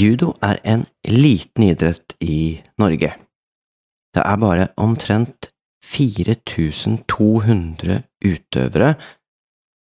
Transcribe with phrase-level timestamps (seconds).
[0.00, 3.10] Judo er en liten idrett i Norge.
[4.14, 5.50] Det er bare omtrent
[5.84, 8.94] 4200 utøvere,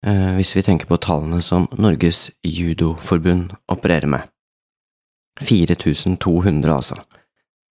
[0.05, 4.21] eh, hvis vi tenker på tallene som Norges judoforbund opererer med.
[5.39, 6.95] 4200, altså.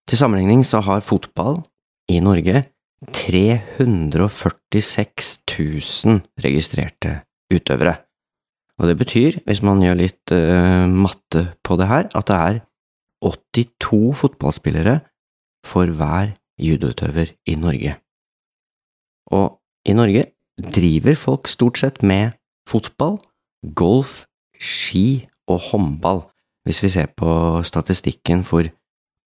[0.08, 1.60] Til sammenligning så har fotball
[2.08, 2.64] i Norge
[3.12, 7.20] 346 000 registrerte
[7.52, 8.07] utøvere.
[8.78, 12.60] Og det betyr, hvis man gjør litt uh, matte på det her, at det er
[13.24, 15.00] 82 fotballspillere
[15.66, 17.96] for hver judoutøver i Norge.
[19.34, 20.24] Og i Norge
[20.58, 22.38] driver folk stort sett med
[22.70, 23.18] fotball,
[23.74, 24.24] golf,
[24.58, 26.22] ski og håndball,
[26.66, 28.68] hvis vi ser på statistikken for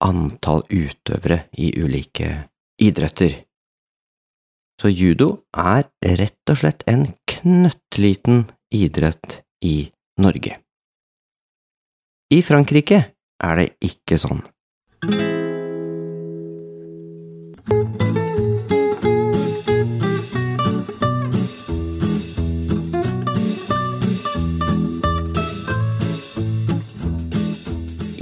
[0.02, 2.34] antall utøvere i ulike
[2.82, 3.42] idretter.
[4.80, 5.86] Så judo er
[6.18, 10.56] rett og slett en knøttliten idrett i Norge.
[12.32, 12.98] I Frankrike
[13.44, 14.40] er det ikke sånn.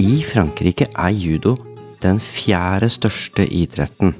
[0.01, 1.55] I Frankrike er judo
[2.03, 4.15] den fjerde største idretten,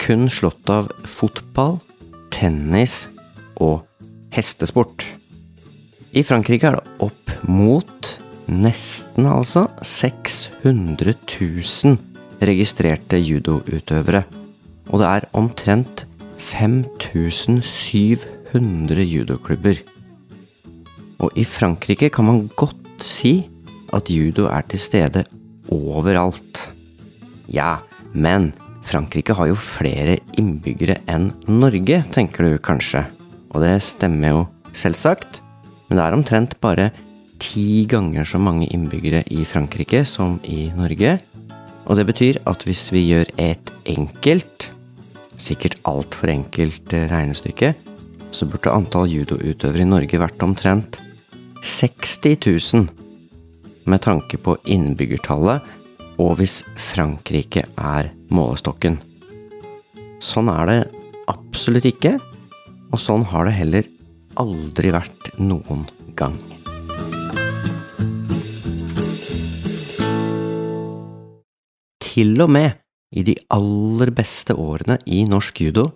[0.00, 1.76] kun slått av fotball,
[2.32, 3.02] tennis
[3.60, 3.82] og
[4.32, 5.04] hestesport.
[6.16, 8.06] I Frankrike er det opp mot
[8.48, 12.00] nesten altså 600 000
[12.48, 14.24] registrerte judoutøvere.
[14.88, 16.06] Og det er omtrent
[16.40, 19.76] 5700 judoklubber.
[21.18, 23.48] Og i Frankrike kan man godt si
[23.92, 25.24] at judo er til stede
[25.74, 26.72] overalt.
[27.52, 27.76] Ja,
[28.14, 28.52] men
[28.88, 33.02] Frankrike har jo flere innbyggere enn Norge, tenker du kanskje.
[33.52, 35.42] Og det stemmer jo selvsagt.
[35.88, 36.90] Men det er omtrent bare
[37.40, 41.16] ti ganger så mange innbyggere i Frankrike som i Norge.
[41.88, 44.70] Og det betyr at hvis vi gjør et enkelt,
[45.40, 47.72] sikkert altfor enkelt regnestykke,
[48.34, 50.98] så burde antall judoutøvere i Norge vært omtrent
[51.64, 52.36] 60
[52.74, 52.88] 000,
[53.88, 55.64] med tanke på innbyggertallet,
[56.20, 58.98] og hvis Frankrike er målestokken.
[60.20, 60.78] Sånn er det
[61.30, 62.18] absolutt ikke,
[62.92, 63.88] og sånn har det heller
[64.40, 65.86] aldri vært noen
[66.18, 66.36] gang.
[72.02, 72.78] Til og med
[73.14, 75.86] i de aller beste årene i norsk judo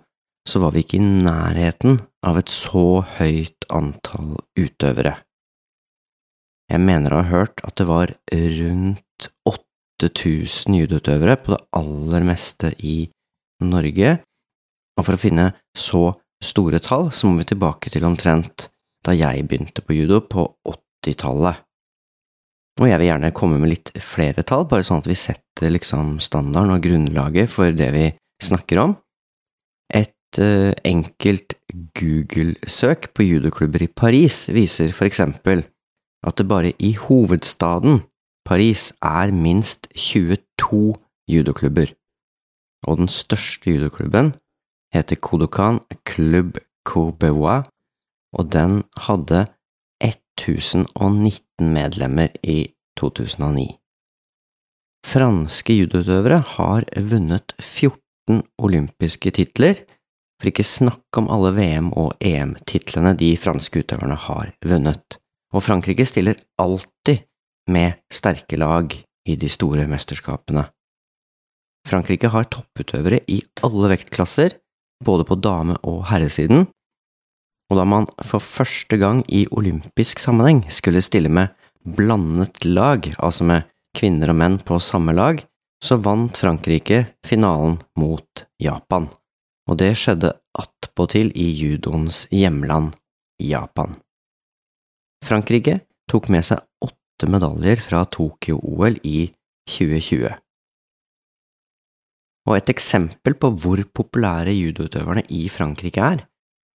[0.47, 5.15] så var vi ikke i nærheten av et så høyt antall utøvere.
[6.71, 12.73] Jeg mener å ha hørt at det var rundt 8000 judoutøvere på det aller meste
[12.79, 12.97] i
[13.63, 14.17] Norge,
[14.97, 16.09] og for å finne så
[16.45, 18.67] store tall, så må vi tilbake til omtrent
[19.03, 21.63] da jeg begynte på judo på 80-tallet.
[22.81, 26.17] Og jeg vil gjerne komme med litt flere tall, bare sånn at vi setter liksom
[26.23, 28.07] standarden og grunnlaget for det vi
[28.41, 28.95] snakker om.
[29.93, 31.53] Et uh, enkelt
[31.99, 35.61] Google-søk på judoklubber i Paris viser for eksempel
[36.23, 38.01] at det bare i hovedstaden,
[38.47, 40.95] Paris, er minst 22
[41.29, 41.93] judoklubber,
[42.87, 44.33] og den største judoklubben
[44.93, 47.65] heter Kodokan Club Courbevois,
[48.33, 49.45] og den hadde
[50.03, 53.67] 1019 medlemmer i 2009.
[55.03, 59.81] Franske judoutøvere har vunnet 14 olympiske titler,
[60.39, 65.19] for ikke snakk om alle VM- og EM-titlene de franske utøverne har vunnet.
[65.53, 67.27] Og Frankrike stiller alltid
[67.69, 68.95] med sterke lag
[69.27, 70.65] i de store mesterskapene.
[71.87, 74.55] Frankrike har topputøvere i alle vektklasser,
[75.03, 76.67] både på dame- og herresiden,
[77.71, 83.47] og da man for første gang i olympisk sammenheng skulle stille med blandet lag, altså
[83.47, 83.65] med
[83.97, 85.41] kvinner og menn på samme lag,
[85.83, 89.09] så vant Frankrike finalen mot Japan,
[89.69, 92.93] og det skjedde attpåtil i judoens hjemland,
[93.41, 93.95] Japan.
[95.23, 95.79] Frankrike
[96.11, 99.31] tok med seg åtte medaljer fra Tokyo-OL i
[99.69, 100.42] 2020.
[102.49, 106.19] Og et eksempel på hvor populære judoutøverne i Frankrike er,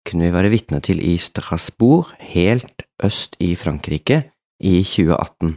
[0.09, 4.23] kunne vi være vitne til i Strasbourg, helt øst i Frankrike,
[4.61, 5.57] i 2018.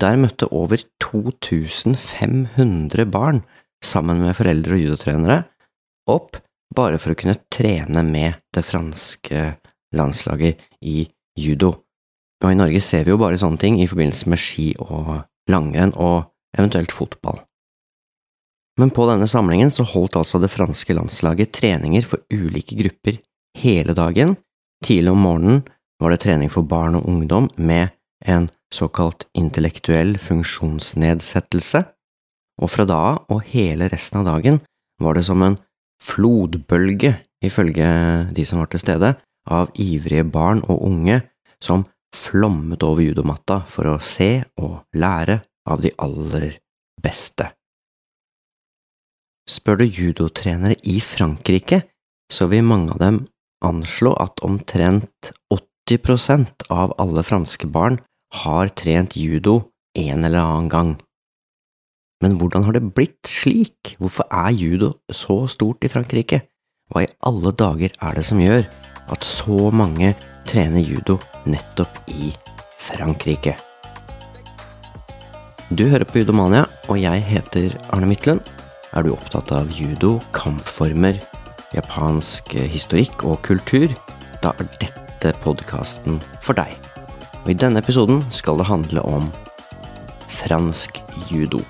[0.00, 3.42] Der møtte over 2500 barn,
[3.84, 5.42] sammen med foreldre og judotrenere,
[6.10, 6.36] opp
[6.76, 9.56] bare for å kunne trene med det franske
[9.96, 11.08] landslaget i
[11.38, 11.72] judo.
[12.44, 15.94] Og i Norge ser vi jo bare sånne ting i forbindelse med ski og langrenn
[15.94, 16.24] og
[16.56, 17.38] eventuelt fotball.
[18.76, 23.18] Men på denne samlingen så holdt altså det franske landslaget treninger for ulike grupper
[23.56, 24.36] hele dagen.
[24.84, 25.62] Tidlig om morgenen
[26.02, 27.94] var det trening for barn og ungdom med
[28.26, 31.82] en såkalt intellektuell funksjonsnedsettelse,
[32.60, 34.60] og fra da av og hele resten av dagen
[35.00, 35.58] var det som en
[36.02, 37.14] flodbølge,
[37.44, 37.88] ifølge
[38.36, 39.14] de som var til stede,
[39.46, 41.20] av ivrige barn og unge
[41.62, 41.84] som
[42.16, 46.56] flommet over judomatta for å se og lære av de aller
[47.02, 47.52] beste.
[49.46, 51.84] Spør du judotrenere i Frankrike,
[52.32, 53.18] så vil mange av dem
[53.62, 58.00] anslå at omtrent 80% av alle franske barn
[58.42, 59.60] har trent judo
[59.94, 60.90] en eller annen gang.
[62.24, 63.94] Men hvordan har det blitt slik?
[64.00, 66.42] Hvorfor er judo så stort i Frankrike?
[66.90, 68.66] Hva i alle dager er det som gjør
[69.14, 70.10] at så mange
[70.50, 72.32] trener judo nettopp i
[72.82, 73.54] Frankrike?
[75.70, 78.55] Du hører på Judomania, og jeg heter Arne Midtlund.
[78.94, 81.18] Er du opptatt av judo, kampformer,
[81.74, 83.90] japansk historikk og kultur,
[84.44, 86.70] da er dette podkasten for deg.
[87.44, 89.30] Og i denne episoden skal det handle om
[90.30, 91.62] fransk judo.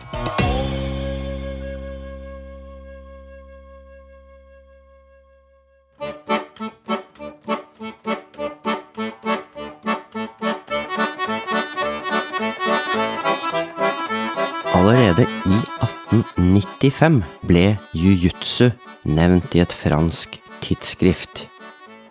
[16.87, 17.65] 1895 ble
[17.97, 18.71] jiu-jitsu
[19.11, 21.47] nevnt i et fransk tidsskrift.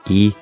[0.09, 0.33] I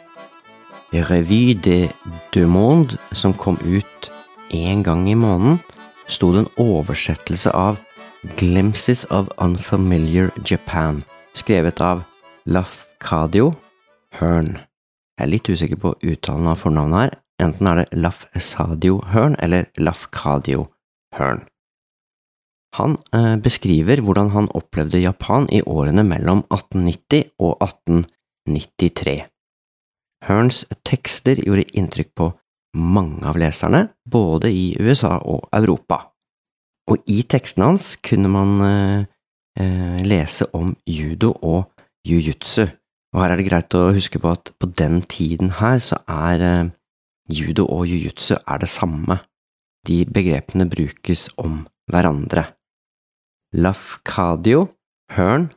[0.94, 1.90] Revue de
[2.34, 4.10] Deux Monde, som kom ut
[4.50, 5.60] én gang i måneden,
[6.08, 7.78] sto det en oversettelse av
[8.38, 11.04] Glimpses of Unfamiliar Japan,
[11.34, 12.04] skrevet av
[12.46, 13.54] Lafcadio
[14.20, 14.58] Hearn.
[15.18, 19.70] Jeg er litt usikker på uttalen av fornavnet her, enten er det Lafsadio Hearn eller
[19.78, 20.68] Lafcadio
[21.18, 21.46] Hearn.
[22.78, 29.20] Han eh, beskriver hvordan han opplevde Japan i årene mellom 1890 og 1893.
[30.24, 32.30] Hearns tekster gjorde inntrykk på
[32.74, 36.00] mange av leserne, både i USA og Europa.
[36.90, 39.04] Og i tekstene hans kunne man eh,
[39.60, 41.70] eh, lese om judo og
[42.08, 42.66] jiu-jitsu,
[43.14, 46.44] og her er det greit å huske på at på den tiden her så er
[46.48, 46.74] eh,
[47.30, 49.22] judo og jiu-jitsu det samme,
[49.88, 51.62] de begrepene brukes om
[51.92, 52.48] hverandre.
[53.54, 54.68] Lafcadio
[55.14, 55.50] Hearn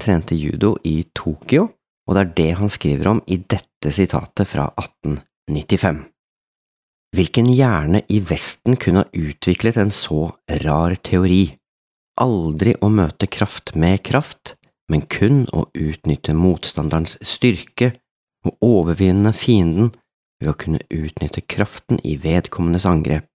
[0.00, 1.64] trente judo i Tokyo,
[2.06, 5.98] og det er det han skriver om i dette sitatet fra 1895.
[7.16, 10.28] Hvilken hjerne i Vesten kunne ha utviklet en så
[10.62, 11.48] rar teori?
[12.22, 14.54] Aldri å møte kraft med kraft,
[14.86, 17.96] men kun å utnytte motstanderens styrke
[18.46, 19.90] og overvinne fienden
[20.38, 23.26] ved å kunne utnytte kraften i vedkommendes angrep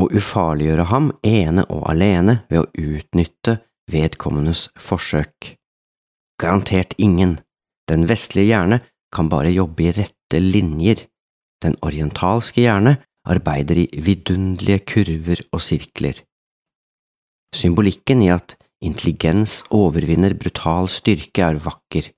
[0.00, 3.58] og ufarliggjøre ham ene og alene ved å utnytte
[3.90, 5.54] vedkommendes forsøk.
[6.40, 7.38] Garantert ingen.
[7.90, 8.80] Den vestlige hjerne
[9.12, 11.04] kan bare jobbe i rette linjer.
[11.60, 12.96] Den orientalske hjerne
[13.28, 16.22] arbeider i vidunderlige kurver og sirkler.
[17.52, 22.12] Symbolikken i at intelligens overvinner brutal styrke er vakker.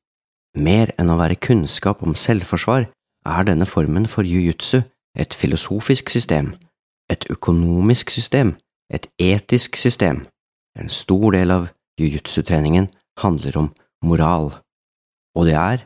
[0.61, 2.87] Mer enn å være kunnskap om selvforsvar
[3.32, 4.82] er denne formen for jiu-jitsu
[5.19, 6.52] et filosofisk system
[7.10, 8.54] et økonomisk system,
[8.93, 10.22] et etisk system.
[10.78, 11.70] En stor del av
[12.00, 12.88] jiu-jitsu-treningen
[13.22, 13.72] handler om
[14.04, 14.52] moral,
[15.37, 15.84] og det er,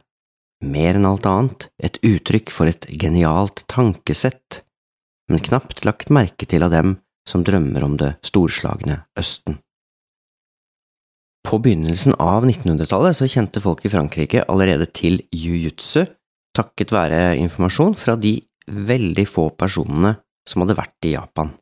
[0.65, 4.63] mer enn alt annet, et uttrykk for et genialt tankesett,
[5.31, 6.97] men knapt lagt merke til av dem
[7.27, 9.59] som drømmer om det storslagne Østen.
[11.47, 16.07] På begynnelsen av 1900-tallet så kjente folk i Frankrike allerede til jiu-jitsu
[16.57, 20.17] takket være informasjon fra de veldig få personene
[20.49, 21.53] som hadde vært i Japan.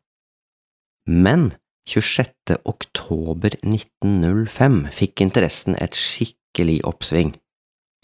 [1.08, 1.52] Men
[1.88, 2.56] 26.
[2.64, 7.34] oktober 1905 fikk interessen et skikkelig oppsving.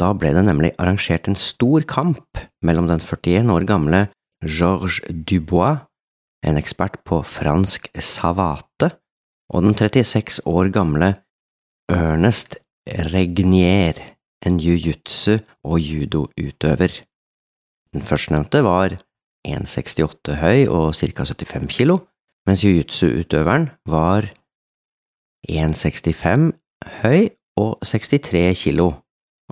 [0.00, 4.06] Da ble det nemlig arrangert en stor kamp mellom den 41 år gamle
[4.44, 5.84] Georges Dubois,
[6.44, 8.88] en ekspert på fransk savate,
[9.52, 11.12] og den 36 år gamle
[11.90, 12.56] Ernest
[12.86, 13.98] Regnier,
[14.46, 16.94] en jiu-jitsu- og judoutøver.
[17.92, 18.96] Den førstnevnte var
[19.46, 21.24] 1,68 høy og ca.
[21.24, 21.96] 75 kilo,
[22.48, 24.28] mens jiu-jitsu-utøveren var
[25.48, 26.50] 1,65
[27.00, 27.30] høy
[27.60, 28.90] og 63 kilo,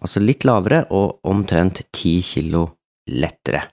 [0.00, 2.64] altså litt lavere og omtrent 10 kilo
[3.08, 3.64] lettere.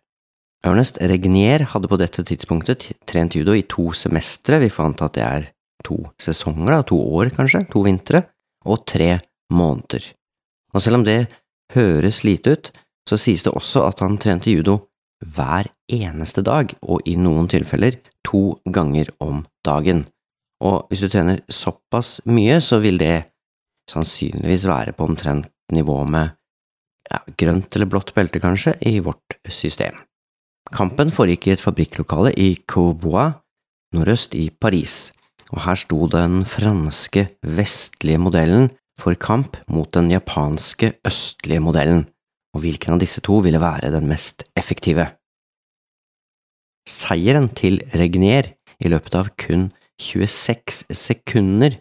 [0.65, 5.25] Ernest Regnier hadde på dette tidspunktet trent judo i to semestre, vi fant at det
[5.25, 5.51] er
[5.85, 8.23] to sesonger, to år kanskje, to vintre,
[8.65, 9.19] og tre
[9.53, 10.07] måneder.
[10.73, 11.27] Og selv om det
[11.75, 12.71] høres lite ut,
[13.05, 14.79] så sies det også at han trente judo
[15.21, 20.03] hver eneste dag, og i noen tilfeller to ganger om dagen.
[20.63, 23.27] Og hvis du trener såpass mye, så vil det
[23.91, 26.33] sannsynligvis være på omtrent nivå med
[27.11, 29.97] ja, grønt eller blått belte, kanskje, i vårt system.
[30.73, 33.35] Kampen foregikk i et fabrikklokale i Cobois,
[33.93, 35.11] nordøst i Paris,
[35.53, 42.07] og her sto den franske vestlige modellen for kamp mot den japanske østlige modellen,
[42.55, 45.11] og hvilken av disse to ville være den mest effektive.
[46.85, 51.79] Seieren til Regnier i løpet av kun 26 sekunder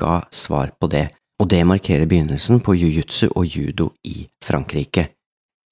[0.00, 1.08] ga svar på det,
[1.40, 5.10] og det markerer begynnelsen på jiu-jitsu og judo i Frankrike.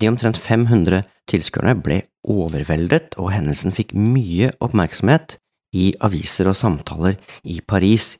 [0.00, 1.00] De omtrent 500
[1.30, 5.38] tilskuerne ble overveldet, og hendelsen fikk mye oppmerksomhet
[5.74, 8.14] i aviser og samtaler i Paris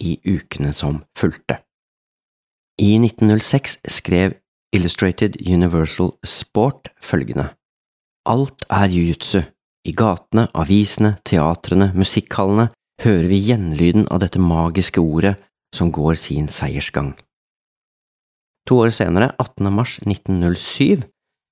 [0.00, 1.60] i ukene som fulgte.
[2.80, 4.36] I 1906 skrev
[4.72, 7.50] Illustrated Universal Sport følgende
[8.28, 9.42] Alt er jiu-jitsu.
[9.86, 12.68] I gatene, avisene, teatrene, musikkhallene
[13.00, 15.36] hører vi gjenlyden av dette magiske ordet
[15.74, 17.14] som går sin seiersgang.
[18.68, 19.72] To år senere, 18.
[19.72, 21.00] mars 1907,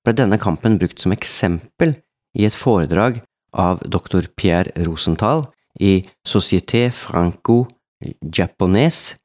[0.05, 1.93] ble denne kampen brukt som eksempel
[2.37, 3.21] i et foredrag
[3.51, 4.27] av dr.
[4.37, 5.47] Pierre Rosenthal
[5.81, 9.15] i Société Franco-Japonaise,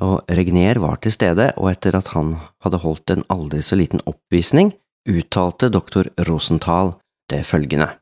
[0.00, 4.00] og Regnier var til stede, og etter at han hadde holdt en aldri så liten
[4.06, 4.72] oppvisning,
[5.08, 6.04] uttalte dr.
[6.28, 6.94] Rosenthal
[7.32, 7.99] det følgende.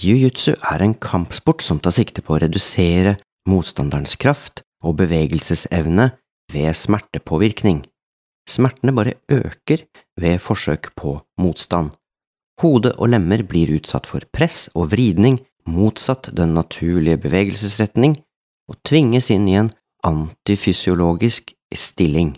[0.00, 3.18] Jiu-jitsu er en kampsport som tar sikte på å redusere
[3.48, 6.08] motstanderens kraft og bevegelsesevne
[6.52, 7.82] ved smertepåvirkning.
[8.48, 9.84] Smertene bare øker
[10.18, 11.92] ved forsøk på motstand.
[12.62, 18.16] Hode og lemmer blir utsatt for press og vridning motsatt den naturlige bevegelsesretning
[18.70, 19.70] og tvinges inn i en
[20.06, 22.34] antifysiologisk stilling.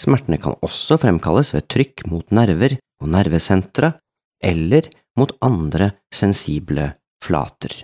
[0.00, 3.92] Smertene kan også fremkalles ved trykk mot nerver og nervesentra
[4.42, 7.74] eller mot andre sensible flater.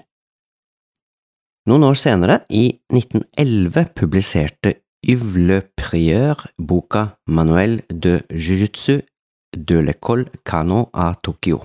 [1.68, 9.02] Noen år senere, i 1911, publiserte Yves Le Prieur boka Manuel de Jiu-Jitsu
[9.56, 11.60] de l'école Kano à Tokyo,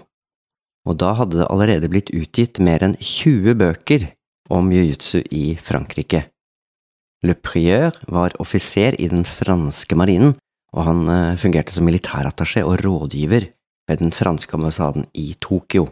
[0.87, 4.09] og da hadde det allerede blitt utgitt mer enn 20 bøker
[4.51, 6.25] om jiu-jitsu i Frankrike.
[7.23, 10.35] Le Prieur var offiser i den franske marinen,
[10.75, 13.47] og han eh, fungerte som militærattaché og rådgiver
[13.89, 15.87] ved den franske ambassaden i Tokyo.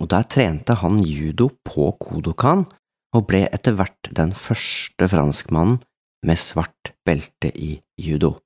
[0.00, 2.66] Og der trente han judo på Kodokan,
[3.14, 5.80] og ble etter hvert den første franskmannen
[6.26, 8.36] med svart belte i judo.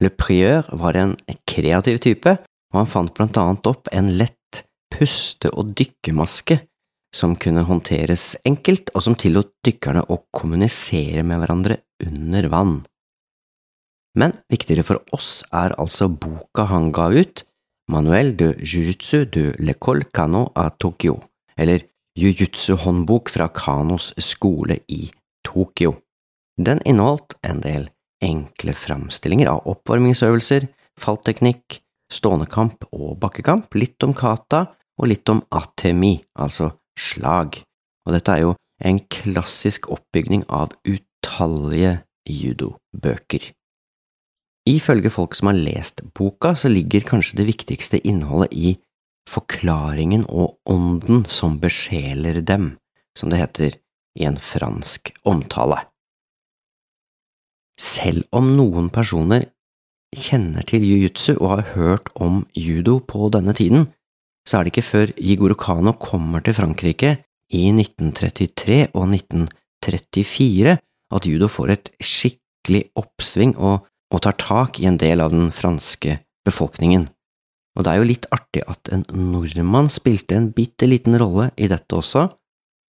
[0.00, 1.16] Le Prieur var en
[1.48, 2.36] kreativ type,
[2.72, 4.62] og han fant blant annet opp en lett
[4.92, 6.60] puste- og dykkemaske
[7.16, 12.76] som kunne håndteres enkelt, og som tillot dykkerne å kommunisere med hverandre under vann.
[14.16, 17.44] Men viktigere for oss er altså boka han ga ut,
[17.88, 21.20] Manuel de Jujutsu de l'école Kano à Tokyo,
[21.56, 21.78] eller
[22.16, 25.12] Jujutsu-håndbok fra Kanos skole i
[25.44, 25.94] Tokyo.
[26.58, 27.86] Den inneholdt en del
[28.24, 30.66] enkle framstillinger av oppvarmingsøvelser,
[30.98, 31.78] fallteknikk,
[32.10, 34.64] stående kamp og bakkekamp, litt om kata
[34.98, 37.60] og litt om atemi, altså slag,
[38.02, 43.52] og dette er jo en klassisk oppbygning av utallige judobøker.
[44.66, 48.74] Ifølge folk som har lest boka, så ligger kanskje det viktigste innholdet i
[49.30, 52.72] forklaringen og ånden som besjeler dem,
[53.18, 53.76] som det heter
[54.18, 55.84] i en fransk omtale.
[57.76, 59.50] Selv om noen personer
[60.16, 63.90] kjenner til jiu-jitsu og har hørt om judo på denne tiden,
[64.46, 67.16] så er det ikke før Jigoro kommer til Frankrike
[67.52, 70.76] i 1933 og 1934
[71.16, 75.50] at judo får et skikkelig oppsving og, og tar tak i en del av den
[75.54, 77.08] franske befolkningen.
[77.76, 81.68] Og det er jo litt artig at en nordmann spilte en bitte liten rolle i
[81.68, 82.28] dette også.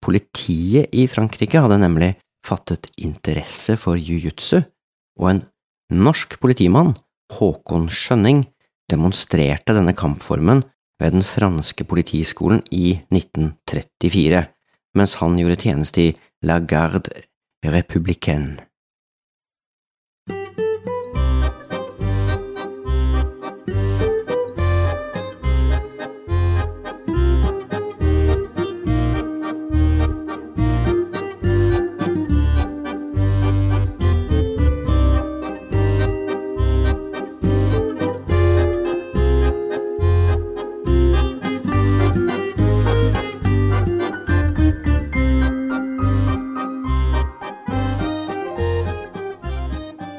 [0.03, 2.13] Politiet i Frankrike hadde nemlig
[2.45, 4.61] fattet interesse for jiu-jitsu,
[5.19, 5.41] og en
[5.91, 6.93] norsk politimann,
[7.33, 8.45] Håkon Skjønning,
[8.87, 10.63] demonstrerte denne kampformen
[11.01, 14.45] ved den franske politiskolen i 1934,
[14.95, 16.15] mens han gjorde tjeneste i
[16.47, 17.11] La Garde
[17.65, 18.55] Républicaine.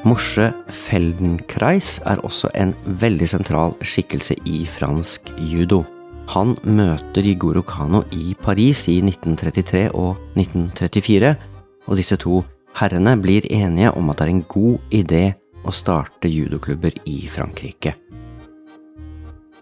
[0.09, 5.83] Moshe Feldenkreis er også en veldig sentral skikkelse i fransk judo.
[6.33, 11.33] Han møter Jigoro Kano i Paris i 1933 og 1934,
[11.85, 12.39] og disse to
[12.79, 15.23] herrene blir enige om at det er en god idé
[15.61, 17.93] å starte judoklubber i Frankrike.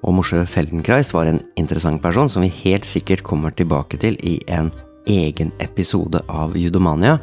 [0.03, 4.37] og Moshe Feldenkreis var en interessant person som vi helt sikkert kommer tilbake til i
[4.47, 4.71] en
[5.07, 7.17] egen episode av Judomania.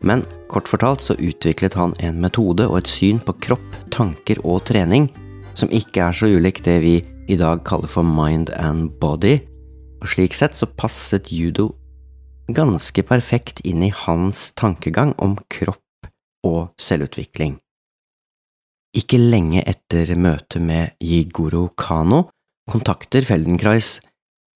[0.00, 4.64] Men kort fortalt så utviklet han en metode og et syn på kropp, tanker og
[4.68, 5.10] trening
[5.56, 6.96] som ikke er så ulikt det vi
[7.32, 9.38] i dag kaller for mind and body,
[10.02, 11.70] og slik sett så passet judo
[12.54, 16.10] ganske perfekt inn i hans tankegang om kropp
[16.46, 17.56] og selvutvikling.
[18.96, 22.28] Ikke lenge etter møtet med Jigoro Kano
[22.70, 23.98] kontakter Feldenkrais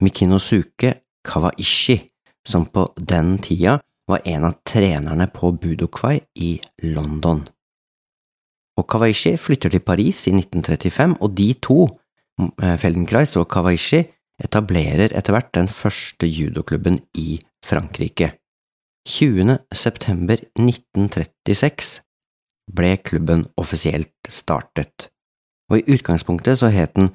[0.00, 0.94] Mikinosuke
[1.26, 1.99] Kawaishi,
[2.47, 3.80] som på den tida
[4.11, 6.52] var en av trenerne på Budokwai i
[6.83, 7.45] London.
[8.79, 11.85] Og Kawaishi flytter til Paris i 1935, og de to,
[12.81, 14.05] Feldenkreis og Kawaishi,
[14.40, 18.31] etablerer etter hvert den første judoklubben i Frankrike.
[19.09, 19.59] 20.
[19.73, 22.00] september 1936
[22.76, 25.11] ble klubben offisielt startet,
[25.71, 27.11] og i utgangspunktet så het den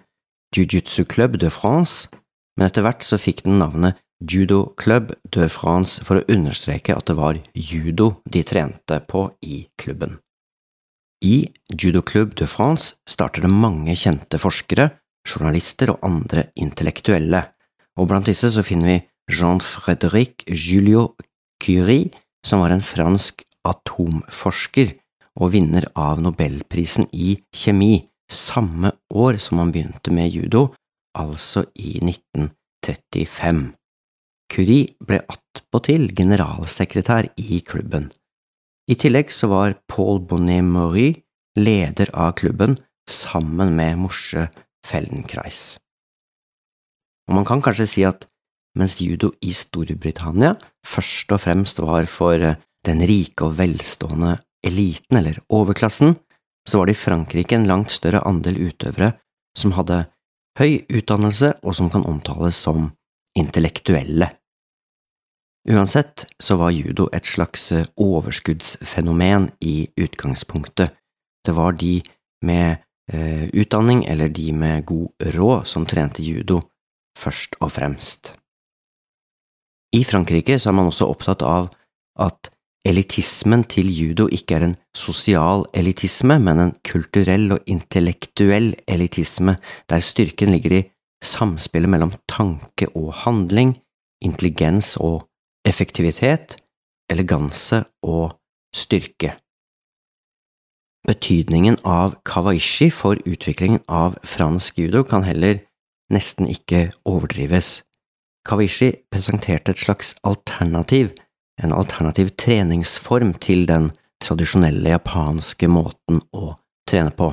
[0.55, 2.09] Jiu-Jitsu Club de France,
[2.57, 7.09] men etter hvert så fikk den navnet Judo Club de France for å understreke at
[7.09, 10.15] det var judo de trente på i klubben.
[11.25, 14.91] I Judo Club de France starter det mange kjente forskere,
[15.25, 17.41] journalister og andre intellektuelle,
[17.97, 19.03] og blant disse så finner vi
[19.35, 21.15] Jean-Frédéric Julio
[21.61, 22.11] Curie,
[22.45, 24.93] som var en fransk atomforsker
[25.41, 30.69] og vinner av nobelprisen i kjemi samme år som han begynte med judo,
[31.17, 33.65] altså i 1935.
[34.51, 38.11] Curie ble attpåtil generalsekretær i klubben.
[38.87, 41.15] I tillegg så var Paul Bonnet-Maury
[41.57, 42.77] leder av klubben
[43.09, 44.47] sammen med Morse
[44.85, 45.77] Feldenkreis.
[47.25, 48.27] Og man kan kanskje si at
[48.77, 50.53] mens judo i Storbritannia
[50.85, 52.37] først og fremst var for
[52.85, 54.35] den rike og velstående
[54.65, 56.15] eliten, eller overklassen,
[56.67, 59.13] så var det i Frankrike en langt større andel utøvere
[59.57, 60.03] som hadde
[60.59, 62.89] høy utdannelse og som kan omtales som
[63.37, 64.29] intellektuelle.
[65.65, 70.93] Uansett så var judo et slags eh, overskuddsfenomen i utgangspunktet.
[71.45, 72.01] Det var de
[72.45, 72.77] med
[73.11, 76.61] eh, utdanning eller de med god råd som trente judo,
[77.17, 78.35] først og fremst.
[79.95, 81.71] I Frankrike så er man også opptatt av
[82.21, 82.51] at
[82.85, 89.57] elitismen til judo ikke er en sosial elitisme, men en kulturell og intellektuell elitisme,
[89.89, 90.85] der styrken ligger i
[91.25, 93.79] samspillet mellom tanke og handling,
[94.21, 95.23] intelligens og
[95.65, 96.57] effektivitet,
[97.09, 98.37] eleganse og
[98.75, 99.35] styrke.
[101.05, 105.59] Betydningen av kawaishi for utviklingen av fransk judo kan heller
[106.13, 107.83] nesten ikke overdrives.
[108.45, 111.11] Kawishi presenterte et slags alternativ,
[111.61, 116.55] en alternativ treningsform til den tradisjonelle japanske måten å
[116.89, 117.31] trene på.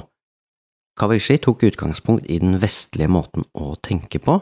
[0.97, 4.39] Kawishi tok utgangspunkt i den vestlige måten å tenke på,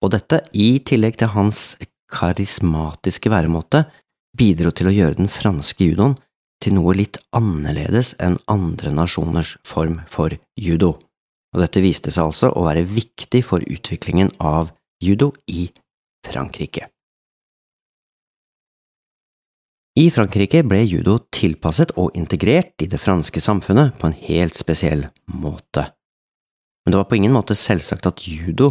[0.00, 1.74] og dette, i tillegg til hans
[2.10, 3.84] karismatiske væremåte,
[4.36, 6.16] bidro til å gjøre den franske judoen
[6.60, 10.94] til noe litt annerledes enn andre nasjoners form for judo,
[11.54, 15.70] og dette viste seg altså å være viktig for utviklingen av judo i
[16.26, 16.90] Frankrike.
[19.98, 25.08] I Frankrike ble judo tilpasset og integrert i det franske samfunnet på en helt spesiell
[25.34, 25.88] måte.
[26.84, 28.70] Men det var på ingen måte selvsagt at judo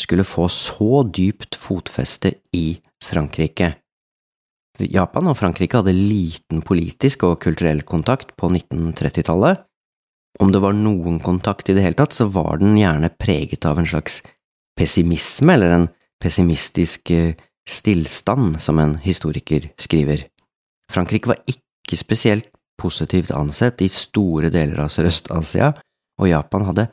[0.00, 3.74] skulle få så dypt fotfeste i Frankrike.
[4.78, 9.64] Japan og Frankrike hadde liten politisk og kulturell kontakt på 1930-tallet.
[10.38, 13.80] Om det var noen kontakt i det hele tatt, så var den gjerne preget av
[13.80, 14.20] en slags
[14.78, 15.88] pessimisme, eller en
[16.22, 17.34] pessimistisk eh,
[17.68, 20.28] stillstand, som en historiker skriver.
[20.92, 25.72] Frankrike var ikke spesielt positivt ansett i store deler av Sørøst-Asia,
[26.22, 26.86] og Japan hadde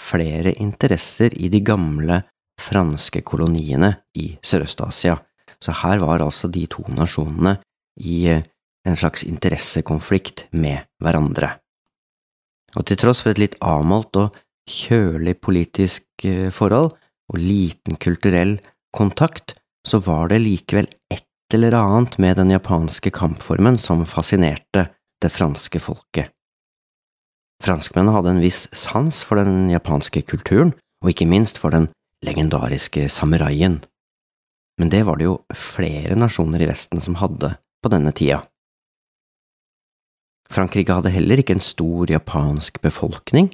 [0.00, 2.22] flere interesser i de gamle
[2.60, 5.18] franske koloniene i Sørøst-Asia,
[5.62, 7.58] så her var altså de to nasjonene
[8.00, 8.44] i eh,
[8.84, 11.54] en slags interessekonflikt med hverandre.
[12.76, 14.38] Og til tross for et litt avmålt og
[14.70, 16.92] kjølig politisk eh, forhold,
[17.32, 18.58] og liten kulturell
[18.92, 19.54] kontakt,
[19.86, 24.88] så var det likevel et eller annet med den japanske kampformen som fascinerte
[25.22, 26.32] det franske folket.
[27.64, 31.88] Franskmennene hadde en viss sans for den japanske kulturen, og ikke minst for den
[32.24, 33.80] legendariske samuraien.
[34.80, 38.40] Men det var det jo flere nasjoner i Vesten som hadde på denne tida.
[40.50, 43.48] Frankrike hadde heller ikke en stor japansk befolkning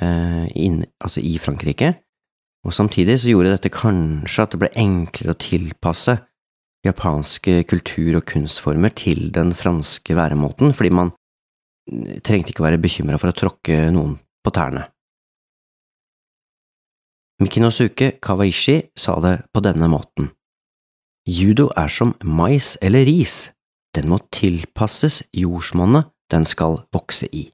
[0.00, 1.94] eh, inn, altså i Frankrike,
[2.64, 6.16] og samtidig så gjorde dette kanskje at det ble enklere å tilpasse
[6.84, 11.12] japanske kultur- og kunstformer til den franske væremåten, fordi man
[12.24, 14.88] trengte ikke være bekymra for å tråkke noen på tærne.
[17.42, 20.30] Mikinosuke Kawaishi sa det på denne måten.
[21.26, 23.50] Judo er som mais eller ris,
[23.96, 27.53] den må tilpasses jordsmonnet den skal vokse i.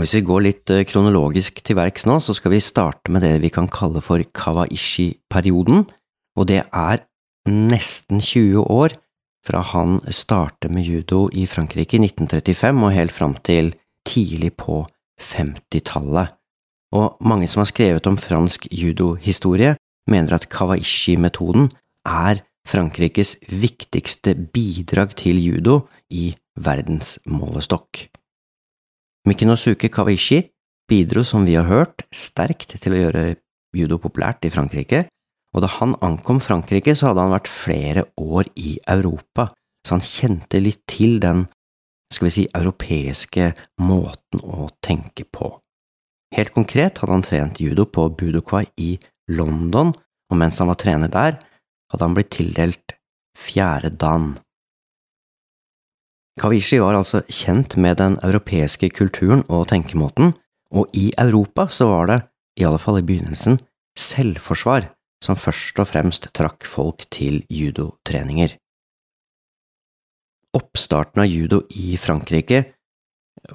[0.00, 3.20] Og Hvis vi går litt eh, kronologisk til verks nå, så skal vi starte med
[3.20, 5.82] det vi kan kalle for Kawaishi-perioden,
[6.40, 7.02] og det er
[7.44, 8.94] nesten 20 år
[9.44, 13.74] fra han starter med judo i Frankrike i 1935 og helt fram til
[14.08, 14.78] tidlig på
[15.20, 16.32] 50-tallet.
[16.96, 19.74] Og mange som har skrevet om fransk judohistorie,
[20.08, 21.68] mener at Kawaishi-metoden
[22.08, 28.06] er Frankrikes viktigste bidrag til judo i verdensmålestokk.
[29.28, 30.42] Mikinosuke Kawishi
[30.90, 33.24] bidro, som vi har hørt, sterkt til å gjøre
[33.76, 35.04] judo populært i Frankrike,
[35.54, 39.48] og da han ankom Frankrike, så hadde han vært flere år i Europa,
[39.86, 41.44] så han kjente litt til den,
[42.10, 43.52] skal vi si, europeiske
[43.86, 45.52] måten å tenke på.
[46.34, 48.92] Helt konkret hadde han trent judo på Budokwai i
[49.30, 49.92] London,
[50.30, 51.38] og mens han var trener der,
[51.90, 52.94] hadde han blitt tildelt
[53.38, 54.32] fjerde dan.
[56.40, 60.32] Kawishi var altså kjent med den europeiske kulturen og tenkemåten,
[60.72, 62.18] og i Europa så var det,
[62.56, 63.58] i alle fall i begynnelsen,
[63.98, 64.88] selvforsvar
[65.20, 68.56] som først og fremst trakk folk til judotreninger.
[70.56, 72.62] Oppstarten av judo i Frankrike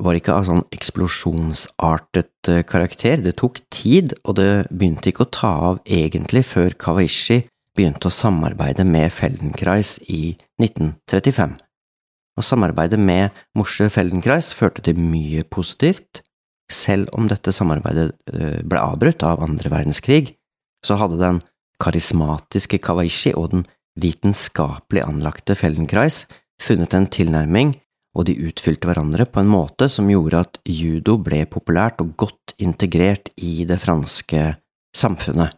[0.01, 5.33] var ikke av sånn eksplosjonsartet eh, karakter, det tok tid, og det begynte ikke å
[5.33, 7.41] ta av egentlig før Kawaishi
[7.75, 11.64] begynte å samarbeide med Feldenkreis i 1935
[12.35, 16.21] og samarbeidet med Morse Feldenkreis førte til mye positivt.
[16.71, 20.35] Selv om dette samarbeidet eh, ble avbrutt av andre verdenskrig,
[20.85, 21.41] så hadde den
[21.81, 23.65] karismatiske Kawaishi og den
[23.99, 26.25] vitenskapelig anlagte Feldenkreis
[26.61, 27.75] funnet en tilnærming,
[28.15, 32.55] og de utfylte hverandre på en måte som gjorde at judo ble populært og godt
[32.63, 34.53] integrert i det franske
[34.95, 35.51] samfunnet.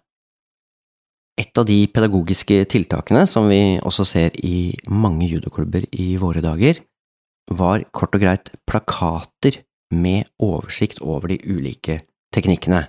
[1.37, 6.79] Et av de pedagogiske tiltakene som vi også ser i mange judoklubber i våre dager,
[7.47, 9.61] var kort og greit plakater
[9.93, 12.01] med oversikt over de ulike
[12.35, 12.81] teknikkene.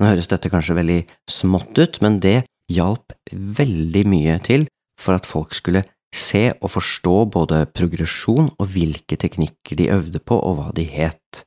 [0.00, 4.68] Nå høres dette kanskje veldig smått ut, men det hjalp veldig mye til
[5.00, 5.82] for at folk skulle
[6.14, 11.42] se og forstå både progresjon og hvilke teknikker de øvde på og hva de het.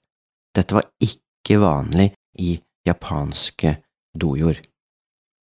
[0.54, 2.56] Dette var ikke vanlig i
[2.88, 3.78] japanske
[4.20, 4.60] dojoer.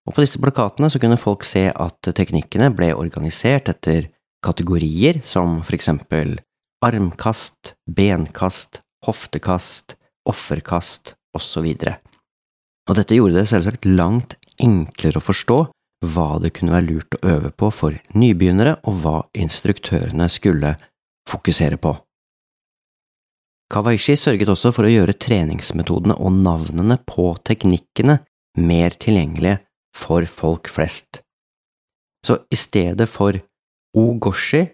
[0.08, 4.08] Og på disse plakatene så kunne folk se at teknikkene ble organisert etter
[4.44, 6.38] kategorier som for eksempel
[6.84, 9.96] armkast, benkast, hoftekast,
[10.28, 11.68] offerkast osv.
[12.88, 15.58] Og dette gjorde det selvsagt langt enklere å forstå
[16.14, 20.74] hva det kunne være lurt å øve på for nybegynnere, og hva instruktørene skulle
[21.28, 21.92] fokusere på.
[23.70, 28.16] Kawaishi sørget også for å gjøre treningsmetodene og navnene på teknikkene
[28.58, 29.60] mer tilgjengelige
[29.96, 31.22] for folk flest.
[32.26, 33.38] Så i stedet for
[33.96, 34.66] ogoshi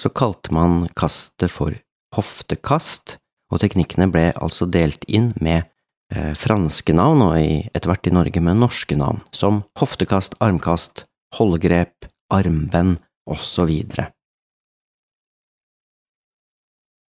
[0.00, 1.76] så kalte man kastet for
[2.14, 3.18] hoftekast,
[3.52, 5.68] og teknikkene ble altså delt inn med
[6.14, 11.04] eh, franske navn, og etter hvert i Norge med norske navn, som hoftekast, armkast,
[11.38, 12.98] holdgrep, armbend
[13.30, 13.70] osv.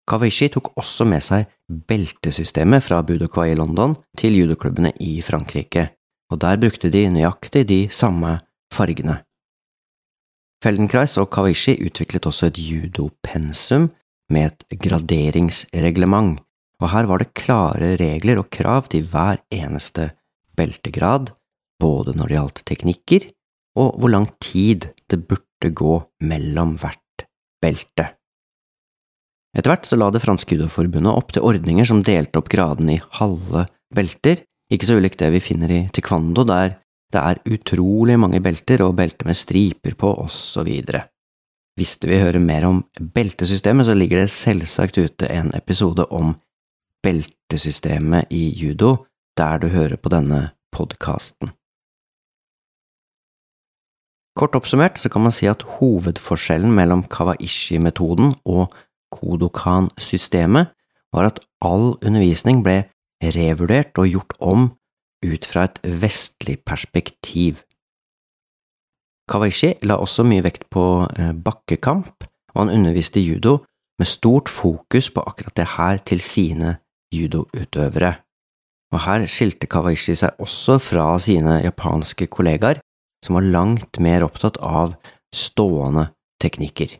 [0.09, 1.47] Kawishi tok også med seg
[1.87, 5.91] beltesystemet fra Budokwa i London til judoklubbene i Frankrike,
[6.31, 8.37] og der brukte de nøyaktig de samme
[8.73, 9.19] fargene.
[10.61, 13.89] Feldenkreis og Kawishi utviklet også et judopensum
[14.31, 16.39] med et graderingsreglement,
[16.81, 20.11] og her var det klare regler og krav til hver eneste
[20.57, 21.33] beltegrad,
[21.81, 23.27] både når det gjaldt teknikker
[23.81, 25.95] og hvor lang tid det burde gå
[26.27, 27.25] mellom hvert
[27.61, 28.11] belte.
[29.57, 33.03] Etter hvert så la det franske judoforbundet opp til ordninger som delte opp gradene i
[33.17, 33.65] halve
[33.95, 36.77] belter, ikke så ulikt det vi finner i taekwondo, der
[37.11, 40.69] det er utrolig mange belter og belter med striper på, osv.
[41.75, 42.83] Hvis du vil høre mer om
[43.15, 46.35] beltesystemet, så ligger det selvsagt ute en episode om
[47.03, 48.95] beltesystemet i judo,
[49.37, 51.51] der du hører på denne podkasten.
[54.39, 58.71] Kort oppsummert så kan man si at hovedforskjellen mellom Kawaishi-metoden og
[59.11, 60.71] Kodokan-systemet
[61.11, 62.85] var at all undervisning ble
[63.21, 64.69] revurdert og gjort om
[65.21, 67.61] ut fra et vestlig perspektiv.
[69.31, 73.61] Kawaishi la også mye vekt på eh, bakkekamp, og han underviste judo
[74.01, 76.75] med stort fokus på akkurat det her til sine
[77.13, 78.15] judoutøvere.
[78.91, 82.81] Og her skilte Kawaishi seg også fra sine japanske kollegaer,
[83.23, 84.97] som var langt mer opptatt av
[85.31, 86.09] stående
[86.41, 86.97] teknikker.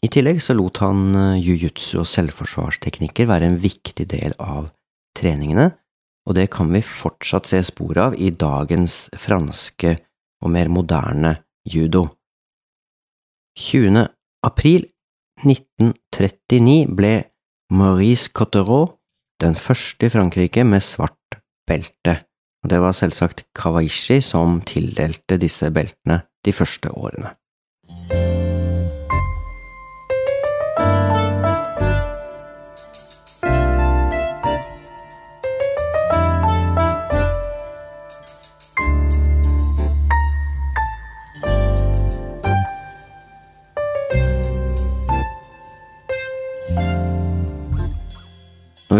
[0.00, 4.70] I tillegg så lot han eh, jiu-jitsu og selvforsvarsteknikker være en viktig del av
[5.18, 5.68] treningene,
[6.28, 9.96] og det kan vi fortsatt se spor av i dagens franske
[10.40, 11.34] og mer moderne
[11.68, 12.06] judo.
[13.60, 14.06] 20.
[14.46, 14.86] april
[15.44, 17.12] 1939 ble
[17.74, 18.94] Maurice Cottereau
[19.40, 22.16] den første i Frankrike med svart belte,
[22.64, 27.34] og det var selvsagt Kawaishi som tildelte disse beltene de første årene.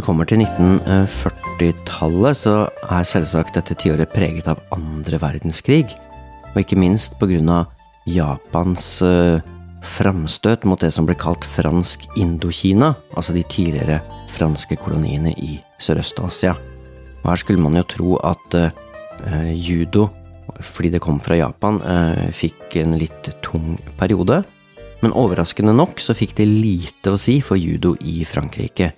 [0.01, 2.53] Vi kommer til 1940-tallet, så
[2.89, 5.93] er selvsagt dette tiåret preget av andre verdenskrig,
[6.55, 7.67] og ikke minst av
[8.09, 9.41] Japans uh,
[9.85, 14.01] framstøt mot det som ble kalt fransk Indokina, altså de tidligere
[14.33, 16.55] franske koloniene i Sørøst-Asia.
[17.21, 18.71] Og her skulle man jo tro at uh,
[19.53, 20.09] judo,
[20.65, 24.45] fordi det kom fra Japan, uh, fikk en litt tung periode.
[25.05, 28.95] Men overraskende nok så fikk det lite å si for judo i Frankrike.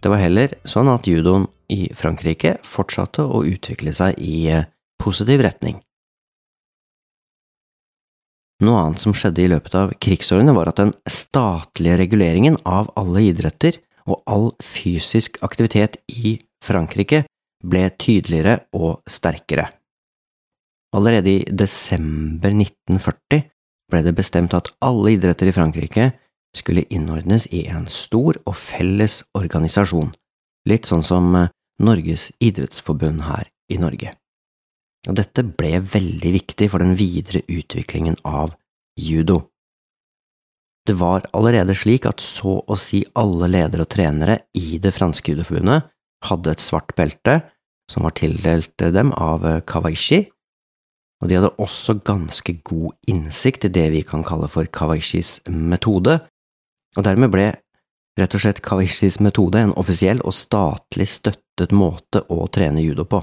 [0.00, 4.66] Det var heller sånn at judoen i Frankrike fortsatte å utvikle seg i eh,
[5.00, 5.78] positiv retning.
[8.64, 13.22] Noe annet som skjedde i løpet av krigsårene, var at den statlige reguleringen av alle
[13.30, 17.22] idretter og all fysisk aktivitet i Frankrike
[17.64, 19.68] ble tydeligere og sterkere.
[20.96, 23.46] Allerede i desember 1940
[23.90, 26.10] ble det bestemt at alle idretter i Frankrike
[26.56, 30.10] skulle innordnes i en stor og felles organisasjon,
[30.68, 34.12] litt sånn som eh, Norges idrettsforbund her i Norge.
[35.08, 38.52] Og dette ble veldig viktig for den videre utviklingen av
[39.00, 39.38] judo.
[40.84, 45.32] Det var allerede slik at så å si alle ledere og trenere i det franske
[45.32, 45.88] judoforbundet
[46.26, 47.38] hadde et svart belte
[47.90, 50.26] som var tildelt dem av eh, Kawaishi,
[51.20, 56.16] og de hadde også ganske god innsikt i det vi kan kalle for Kawaishis metode,
[56.96, 57.48] og dermed ble
[58.20, 63.20] rett og slett Kawaishis metode en offisiell og statlig støttet måte å trene judo på.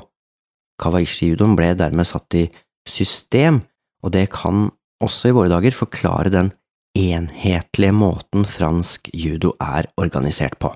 [0.81, 2.45] Kawaishi-judoen ble dermed satt i
[2.87, 3.61] system,
[4.05, 4.67] og det kan
[5.03, 6.51] også i våre dager forklare den
[6.97, 10.71] enhetlige måten fransk judo er organisert på.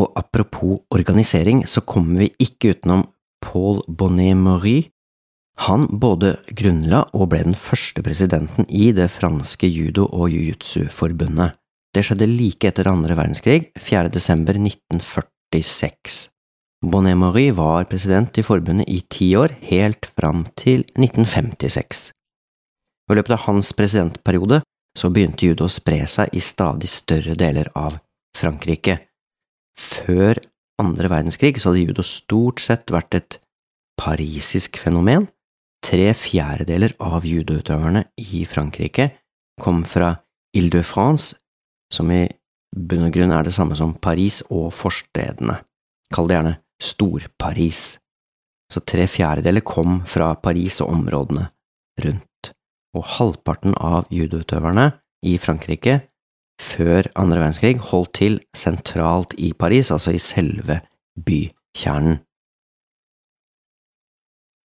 [0.00, 3.04] Og apropos organisering, så kommer vi ikke utenom
[3.44, 4.90] Paul Bonnet-Marie,
[5.54, 11.54] han både grunnla og ble den første presidenten i det franske judo- og jiu-jitsu-forbundet.
[11.94, 14.10] Det skjedde like etter andre verdenskrig, 4.
[14.10, 16.28] desember 1946.
[16.84, 22.10] Bonnet-Marie var president i forbundet i ti år, helt fram til 1956.
[23.10, 24.60] I løpet av hans presidentperiode
[24.98, 28.00] så begynte judo å spre seg i stadig større deler av
[28.36, 28.98] Frankrike.
[29.78, 30.42] Før
[30.82, 33.38] andre verdenskrig så hadde judo stort sett vært et
[34.00, 35.28] parisisk fenomen,
[35.84, 39.10] Tre fjerdedeler av judoutøverne i Frankrike
[39.60, 40.14] kom fra
[40.56, 41.36] Ile-de-France,
[41.92, 42.24] som i
[42.74, 45.58] bunn og grunn er det samme som Paris og forstedene.
[46.14, 47.82] Kall det gjerne Stor-Paris.
[48.72, 51.50] Så tre fjerdedeler kom fra Paris og områdene
[52.04, 52.52] rundt,
[52.96, 54.88] og halvparten av judoutøverne
[55.28, 56.00] i Frankrike
[56.62, 60.80] før andre verdenskrig holdt til sentralt i Paris, altså i selve
[61.14, 62.22] bykjernen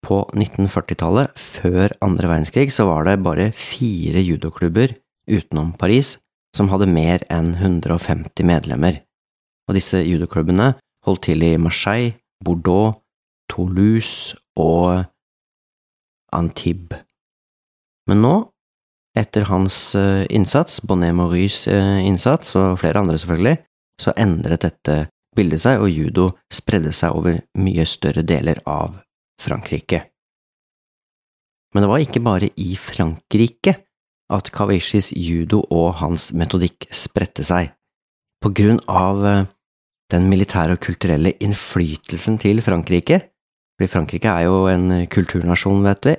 [0.09, 4.95] på 1940-tallet, før andre verdenskrig, så var det bare fire judoklubber
[5.29, 6.15] utenom Paris
[6.57, 9.03] som hadde mer enn 150 medlemmer,
[9.69, 10.73] og disse judoklubbene
[11.05, 12.97] holdt til i Marseille, Bordeaux,
[13.49, 15.03] Toulouse og
[16.33, 17.05] Antibes.
[18.09, 18.33] Men nå,
[19.17, 23.59] etter hans eh, innsats, Bonnet Maurys eh, innsats, og flere andre selvfølgelig,
[24.01, 24.95] så endret dette
[25.37, 28.97] bildet seg, og judo spredde seg over mye større deler av
[29.39, 30.03] Frankrike.
[31.73, 33.75] Men det var ikke bare i Frankrike
[34.33, 37.71] at Kawishis judo og hans metodikk spredte seg.
[38.39, 39.45] På grunn av eh,
[40.13, 43.19] den militære og kulturelle innflytelsen til Frankrike,
[43.77, 46.15] fordi Frankrike er jo en kulturnasjon, vet vi,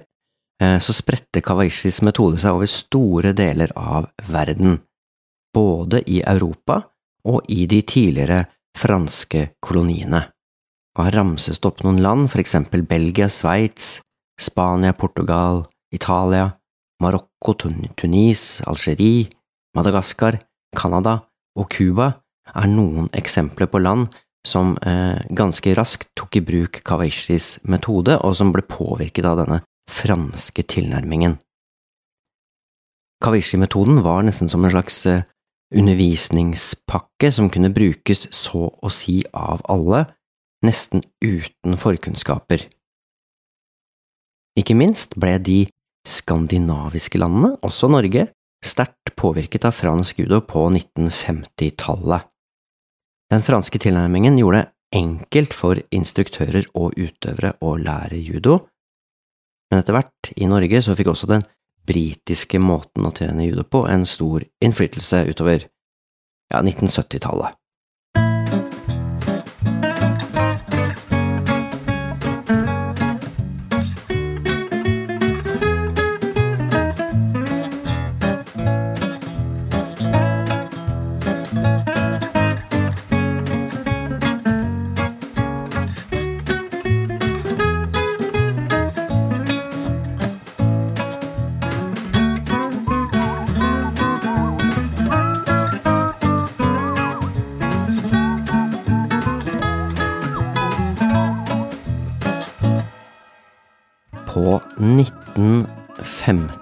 [0.62, 4.78] eh, så spredte Kawishis metode seg over store deler av verden,
[5.54, 6.82] både i Europa
[7.30, 8.44] og i de tidligere
[8.78, 10.22] franske koloniene.
[10.98, 14.00] Og her ramses opp noen land, for eksempel Belgia, Sveits,
[14.40, 16.48] Spania, Portugal, Italia,
[17.00, 19.28] Marokko, Tunis, Algerie,
[19.76, 20.40] Madagaskar,
[20.76, 21.20] Canada
[21.58, 22.12] og Cuba
[22.50, 24.08] er noen eksempler på land
[24.46, 29.60] som eh, ganske raskt tok i bruk Kawashis metode, og som ble påvirket av denne
[29.90, 31.36] franske tilnærmingen.
[33.20, 35.26] Kawashi-metoden var nesten som en slags eh,
[35.76, 40.06] undervisningspakke som kunne brukes så å si av alle,
[40.66, 42.66] nesten uten forkunnskaper.
[44.58, 45.60] Ikke minst ble de
[46.06, 48.26] skandinaviske landene, også Norge,
[48.64, 52.26] sterkt påvirket av fransk judo på 1950-tallet.
[53.30, 58.58] Den franske tilnærmingen gjorde det enkelt for instruktører og utøvere å lære judo,
[59.70, 61.44] men etter hvert i Norge så fikk også den
[61.86, 65.62] britiske måten å trene judo på en stor innflytelse utover
[66.50, 67.59] ja, 1970-tallet.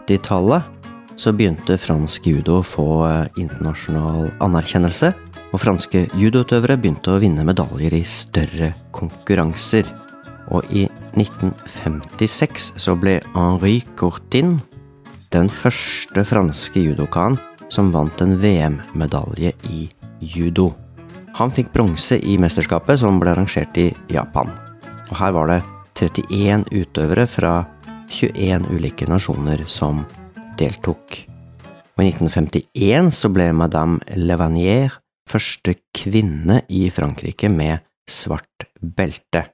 [0.08, 0.62] 1950-tallet
[1.18, 5.12] så begynte fransk judo å få eh, internasjonal anerkjennelse,
[5.52, 9.88] og franske judoutøvere begynte å vinne medaljer i større konkurranser.
[10.54, 10.86] Og i
[11.18, 14.58] 1956 så ble Henri Courtin
[15.34, 17.36] den første franske judokaen
[17.68, 19.88] som vant en VM-medalje i
[20.20, 20.70] judo.
[21.36, 24.54] Han fikk bronse i mesterskapet som ble arrangert i Japan.
[25.10, 25.60] Og her var det
[25.98, 27.58] 31 utøvere fra
[28.08, 30.02] 21 ulike nasjoner som
[30.58, 31.20] deltok.
[31.98, 34.94] Og I 1951 så ble Madame Levanier
[35.28, 39.48] første kvinne i Frankrike med svart belte.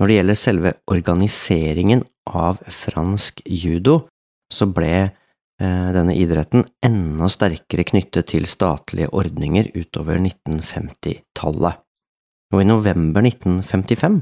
[0.00, 4.06] Når det gjelder selve organiseringen av fransk judo,
[4.50, 11.80] så ble eh, denne idretten enda sterkere knyttet til statlige ordninger utover 1950-tallet.
[12.50, 14.20] Og i november 1955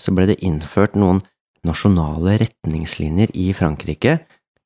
[0.00, 1.22] så ble det innført noen
[1.66, 4.18] nasjonale retningslinjer i Frankrike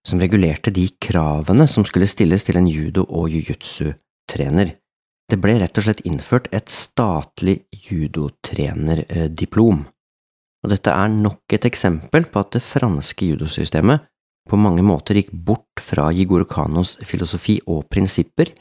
[0.07, 4.74] som regulerte de kravene som skulle stilles til en judo- og jiu-jitsu-trener.
[5.30, 9.87] Det ble rett og slett innført et statlig judotrenerdiplom.
[10.64, 14.04] Og dette er nok et eksempel på at det franske judosystemet
[14.48, 18.52] på mange måter gikk bort fra Jigoro Kanos filosofi og prinsipper,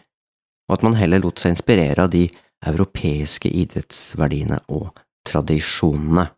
[0.70, 2.30] og at man heller lot seg inspirere av de
[2.64, 4.96] europeiske idrettsverdiene og
[5.28, 6.30] tradisjonene.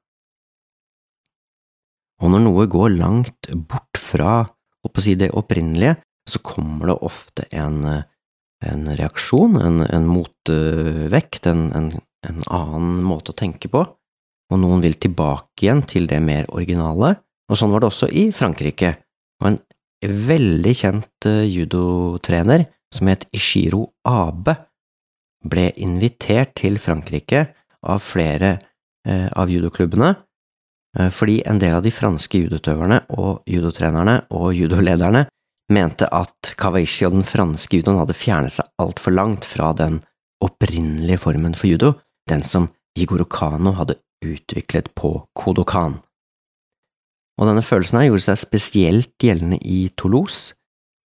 [2.23, 4.43] Og når noe går langt bort fra
[5.01, 5.97] si, det opprinnelige,
[6.29, 7.83] så kommer det ofte en,
[8.65, 11.91] en reaksjon, en, en motvekt, en, en,
[12.25, 13.83] en, annen måte å tenke på,
[14.51, 17.15] og noen vil tilbake igjen til det mer originale,
[17.49, 18.93] og sånn var det også i Frankrike.
[19.41, 19.59] Og en
[20.29, 24.55] veldig kjent uh, judotrener som het Ishiro Abe,
[25.45, 27.43] ble invitert til Frankrike
[27.85, 30.13] av flere uh, av judoklubbene.
[30.15, 30.21] Eh,
[31.11, 35.25] fordi en del av de franske judotøverne og judotrenerne og judolederne
[35.73, 39.99] mente at Kawaishi og den franske judoen hadde fjernet seg altfor langt fra den
[40.45, 41.93] opprinnelige formen for judo,
[42.29, 45.99] den som Jigoro Kano hadde utviklet på Kodokan.
[47.35, 50.55] Og denne følelsen her gjorde seg spesielt gjeldende i Toulouse,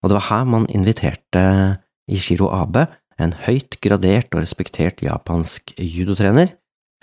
[0.02, 1.44] og det var her man inviterte
[2.10, 2.88] Ishiro Abe,
[3.22, 6.52] en høyt gradert og respektert japansk judotrener,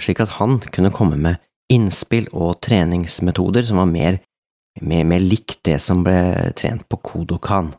[0.03, 1.41] slik at han kunne komme med
[1.73, 4.19] innspill og treningsmetoder som var mer,
[4.81, 7.73] mer, mer likt det som ble trent på Kodokan.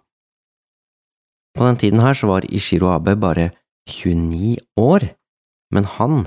[1.53, 3.51] På den tiden her så var Ishiro Abe bare
[3.89, 5.05] 29 år,
[5.73, 6.23] men han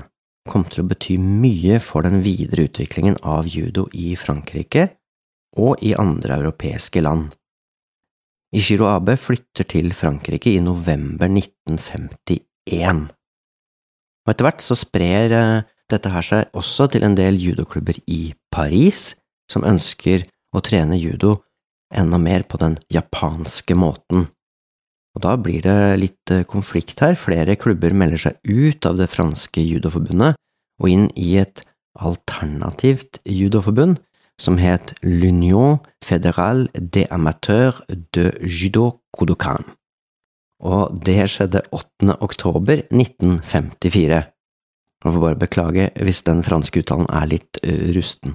[0.47, 4.87] kom til å bety mye for den videre utviklingen av judo i Frankrike
[5.59, 7.33] og i andre europeiske land.
[8.55, 13.07] Ishiro Abe flytter til Frankrike i november 1951.
[14.23, 18.33] Og etter hvert så sprer eh, dette her seg også til en del judoklubber i
[18.53, 19.15] Paris,
[19.51, 20.25] som ønsker
[20.55, 21.37] å trene judo
[21.93, 24.27] enda mer på den japanske måten.
[25.15, 29.09] Og da blir det litt eh, konflikt her, flere klubber melder seg ut av det
[29.09, 30.37] franske judoforbundet
[30.77, 31.63] og inn i et
[31.97, 33.97] alternativt judoforbund
[34.37, 37.81] som het L'Union Fédérale des Amateurs
[38.13, 39.65] de Judo Kodokan.
[40.61, 42.17] Og det skjedde 8.
[42.21, 44.21] oktober 1954.
[45.07, 48.33] Man får bare beklage hvis den franske uttalen er litt uh, rusten.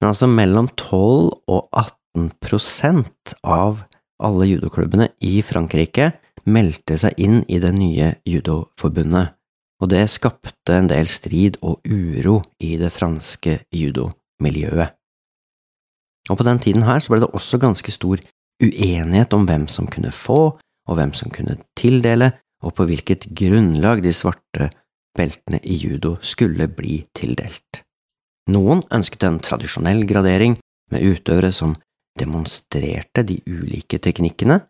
[0.00, 3.82] Men altså mellom 12 og 18 prosent av
[4.24, 6.14] alle judoklubbene i Frankrike
[6.48, 9.34] meldte seg inn i det nye judoforbundet,
[9.84, 14.96] og det skapte en del strid og uro i det franske judomiljøet.
[16.32, 18.22] Og på den tiden her så ble det også ganske stor
[18.64, 20.56] uenighet om hvem som kunne få,
[20.88, 22.30] og hvem som kunne tildele,
[22.64, 24.70] og på hvilket grunnlag de svarte
[25.16, 27.82] beltene i judo skulle bli tildelt.
[28.50, 30.58] Noen ønsket en tradisjonell gradering
[30.92, 31.72] med utøvere som
[32.18, 34.60] demonstrerte de ulike teknikkene,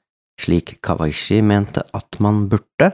[0.40, 2.90] slik Kawaishi mente at man burde,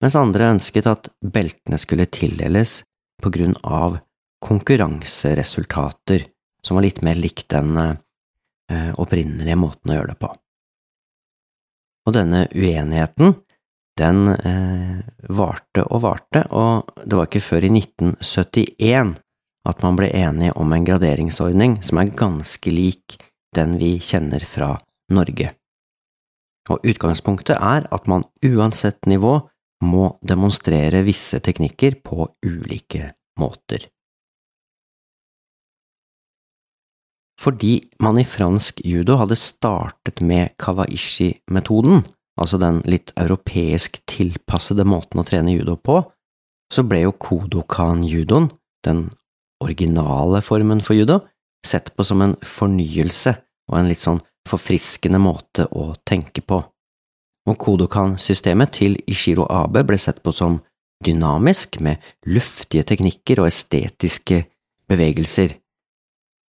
[0.00, 2.80] mens andre ønsket at beltene skulle tildeles
[3.20, 3.98] på grunn av
[4.40, 6.24] konkurranseresultater,
[6.64, 10.32] som var litt mer likt den eh, opprinnelige måten å gjøre det på.
[12.08, 13.34] Og denne uenigheten,
[14.00, 19.14] den eh, varte og varte, og det var ikke før i 1971
[19.68, 23.18] at man ble enige om en graderingsordning som er ganske lik
[23.56, 24.72] den vi kjenner fra
[25.12, 25.50] Norge.
[26.70, 29.36] Og utgangspunktet er at man uansett nivå
[29.84, 33.08] må demonstrere visse teknikker på ulike
[33.40, 33.88] måter.
[37.40, 42.02] Fordi man i fransk judo hadde startet med kawaishi-metoden,
[42.40, 46.00] altså den litt europeisk tilpassede måten å trene judo på,
[46.72, 48.48] så ble jo kodokan-judoen,
[48.86, 49.08] den
[49.60, 51.20] originale formen for judo,
[51.66, 53.34] sett på som en fornyelse
[53.70, 56.62] og en litt sånn forfriskende måte å tenke på.
[57.48, 60.58] Og Kodokan-systemet til Ishiro Abe ble sett på som
[61.04, 64.42] dynamisk, med luftige teknikker og estetiske
[64.90, 65.56] bevegelser.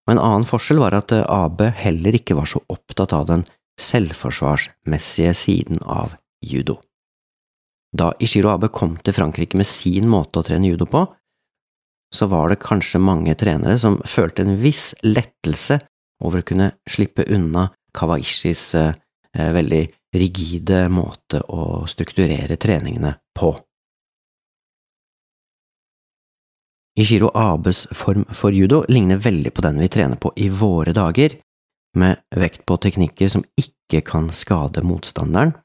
[0.07, 3.43] Og en annen forskjell var at Abe heller ikke var så opptatt av den
[3.81, 6.79] selvforsvarsmessige siden av judo.
[7.97, 11.05] Da Ishiro Abe kom til Frankrike med sin måte å trene judo på,
[12.13, 15.79] så var det kanskje mange trenere som følte en viss lettelse
[16.23, 17.67] over å kunne slippe unna
[17.97, 18.93] Kawaishis eh,
[19.33, 19.83] veldig
[20.17, 23.51] rigide måte å strukturere treningene på.
[26.97, 31.35] Ishiro Abes form for judo ligner veldig på den vi trener på i våre dager,
[31.97, 35.55] med vekt på teknikker som ikke kan skade motstanderen,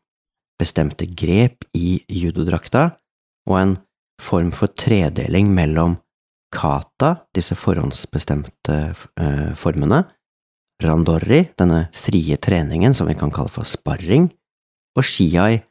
[0.60, 2.92] bestemte grep i judodrakta
[3.50, 3.76] og en
[4.22, 5.96] form for tredeling mellom
[6.52, 10.02] kata, disse forhåndsbestemte eh, formene,
[10.82, 14.28] randori, denne frie treningen som vi kan kalle for sparring,
[14.96, 15.62] og shiai,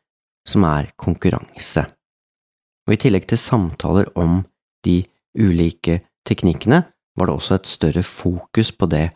[0.48, 1.86] som er konkurranse.
[2.88, 4.42] Og I tillegg til samtaler om
[4.86, 5.04] de
[5.38, 6.82] ulike teknikkene,
[7.18, 9.12] var det også et større fokus på det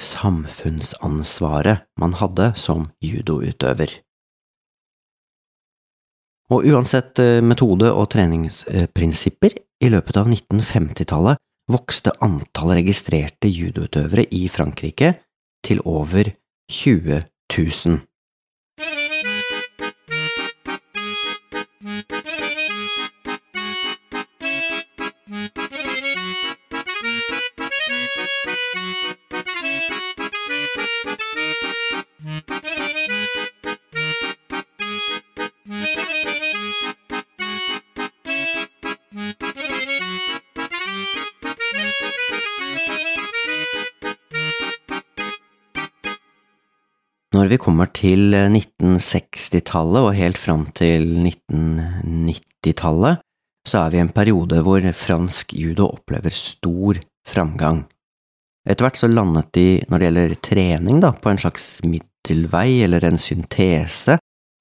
[0.00, 3.92] samfunnsansvaret man hadde som judoutøver.
[6.50, 11.38] Og uansett eh, metode og treningsprinsipper, i løpet av 1950-tallet
[11.70, 15.14] vokste antall registrerte judoutøvere i Frankrike
[15.64, 16.28] til over
[16.70, 17.22] 20
[17.56, 18.00] 000.
[47.50, 53.18] Vi kommer til 1960-tallet og helt fram til 1990-tallet,
[53.66, 57.88] så er vi i en periode hvor fransk judo opplever stor framgang.
[58.68, 63.02] Etter hvert så landet de, når det gjelder trening, da, på en slags middelvei eller
[63.08, 64.20] en syntese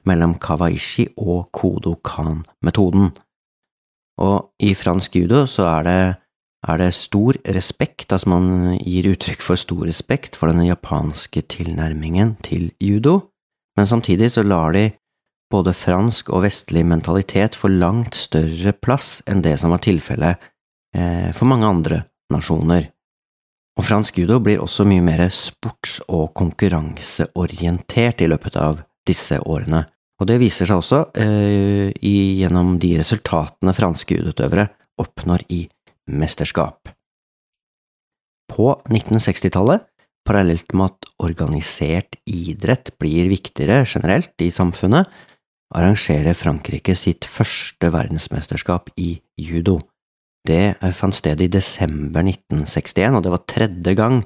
[0.09, 3.11] mellom kawaishi og kodokan-metoden.
[4.17, 6.01] Og i fransk judo så er det
[6.68, 12.36] er det stor respekt, altså man gir uttrykk for stor respekt for den japanske tilnærmingen
[12.43, 13.30] til judo,
[13.78, 14.89] men samtidig så lar de
[15.49, 20.49] både fransk og vestlig mentalitet få langt større plass enn det som var tilfellet
[20.95, 22.01] eh, for mange andre
[22.34, 22.89] nasjoner.
[23.80, 29.86] Og fransk judo blir også mye mer sports- og konkurranseorientert i løpet av disse årene,
[30.20, 34.68] og det viser seg også eh, gjennom de resultatene franske judoutøvere
[34.99, 35.64] oppnår i
[36.10, 36.89] mesterskap.
[38.49, 39.86] På 1960-tallet,
[40.26, 45.07] parallelt med at organisert idrett blir viktigere generelt i samfunnet,
[45.70, 49.78] arrangerer Frankrike sitt første verdensmesterskap i judo.
[50.47, 54.22] Det fant sted i desember 1961, og det var tredje gang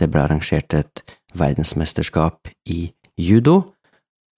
[0.00, 1.02] det ble arrangert et
[1.36, 2.88] verdensmesterskap i
[3.20, 3.74] judo.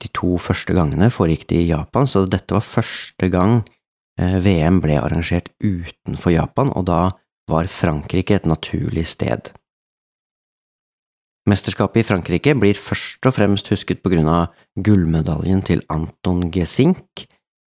[0.03, 3.63] De to første gangene foregikk det i Japan, så dette var første gang
[4.19, 7.01] VM ble arrangert utenfor Japan, og da
[7.51, 9.53] var Frankrike et naturlig sted.
[11.49, 17.25] Mesterskapet i Frankrike blir først og fremst husket på grunn av gullmedaljen til Anton Gesink.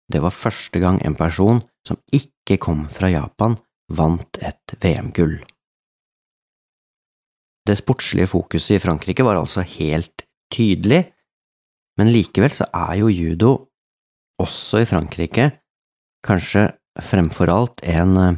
[0.07, 3.57] Det var første gang en person som ikke kom fra Japan,
[3.91, 5.41] vant et VM-gull.
[7.65, 10.23] Det sportslige fokuset i Frankrike var altså helt
[10.53, 11.01] tydelig,
[11.99, 13.51] men likevel så er jo judo,
[14.41, 15.49] også i Frankrike,
[16.26, 16.69] kanskje
[17.01, 18.38] fremfor alt en eh,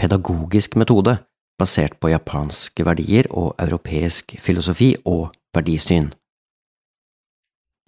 [0.00, 1.18] pedagogisk metode
[1.60, 6.08] basert på japanske verdier og europeisk filosofi og verdisyn.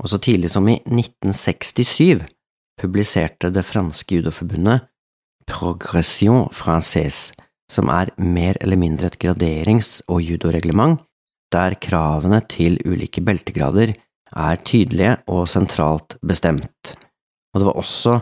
[0.03, 2.25] Og så tidlig som i 1967
[2.81, 4.89] publiserte det franske judoforbundet
[5.49, 7.33] Progression Française,
[7.71, 11.01] som er mer eller mindre et graderings- og judoreglement,
[11.53, 13.93] der kravene til ulike beltegrader
[14.33, 16.95] er tydelige og sentralt bestemt,
[17.53, 18.15] og det var også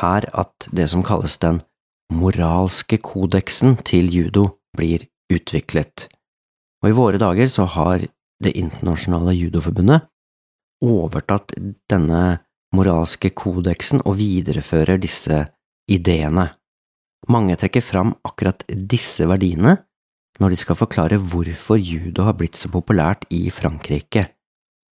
[0.00, 1.60] her at det som kalles den
[2.14, 4.46] moralske kodeksen til judo
[4.76, 6.08] blir utviklet,
[6.82, 8.06] og i våre dager så har
[8.38, 10.04] Det internasjonale judoforbundet
[10.86, 11.50] overtatt
[11.90, 12.38] denne
[12.70, 15.40] moralske kodeksen og viderefører disse
[15.90, 16.44] ideene.
[17.26, 19.74] Mange trekker fram akkurat disse verdiene
[20.38, 24.28] når de skal forklare hvorfor judo har blitt så populært i Frankrike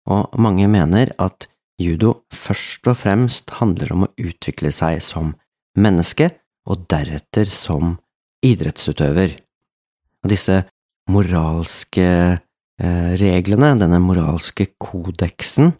[0.09, 1.47] og mange mener at
[1.81, 5.33] judo først og fremst handler om å utvikle seg som
[5.77, 6.31] menneske,
[6.65, 7.97] og deretter som
[8.45, 9.35] idrettsutøver.
[10.25, 10.63] Og disse
[11.13, 15.75] moralske eh, reglene, denne moralske kodeksen,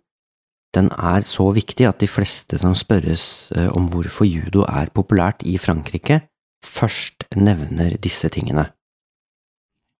[0.76, 5.46] den er så viktig at de fleste som spørres eh, om hvorfor judo er populært
[5.48, 6.22] i Frankrike,
[6.66, 8.68] først nevner disse tingene.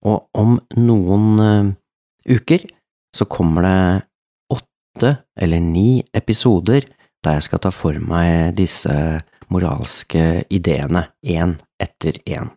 [0.06, 1.72] Og om noen eh,
[2.36, 2.68] uker
[3.16, 3.80] så kommer det
[4.96, 6.86] åtte eller ni episoder
[7.24, 8.94] der jeg skal ta for meg disse
[9.50, 12.52] moralske ideene én etter én.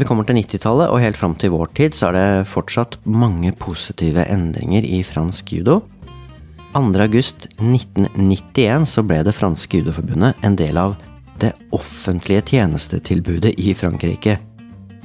[0.00, 2.96] Når vi kommer til 90-tallet og helt fram til vår tid, så er det fortsatt
[3.04, 5.84] mange positive endringer i fransk judo.
[6.72, 10.96] 2.8.1991 så ble det franske judoforbundet en del av
[11.44, 14.40] det offentlige tjenestetilbudet i Frankrike.